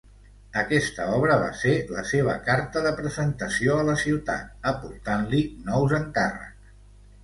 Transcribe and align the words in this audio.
Aquesta 0.61 1.05
obra 1.17 1.35
va 1.43 1.49
ser 1.65 1.75
la 1.97 2.05
seva 2.13 2.35
carta 2.49 2.85
de 2.87 2.95
presentació 3.03 3.79
a 3.83 3.87
la 3.93 3.99
ciutat, 4.07 4.53
aportant-li 4.75 5.47
nous 5.73 5.99
encàrrecs. 6.05 6.79